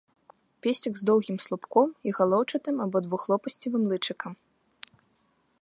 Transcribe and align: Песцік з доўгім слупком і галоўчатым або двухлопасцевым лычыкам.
Песцік 0.65 0.93
з 1.01 1.09
доўгім 1.09 1.37
слупком 1.45 1.93
і 2.11 2.15
галоўчатым 2.21 2.75
або 2.89 2.97
двухлопасцевым 3.09 3.83
лычыкам. 3.93 4.33